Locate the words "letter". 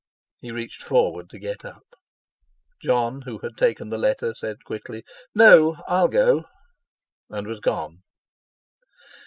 3.99-4.33